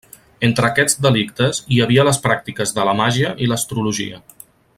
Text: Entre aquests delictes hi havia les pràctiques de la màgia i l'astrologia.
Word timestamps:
Entre 0.47 0.69
aquests 0.69 0.95
delictes 1.05 1.59
hi 1.75 1.77
havia 1.85 2.07
les 2.09 2.19
pràctiques 2.25 2.75
de 2.79 2.87
la 2.89 2.99
màgia 3.03 3.35
i 3.47 3.51
l'astrologia. 3.53 4.25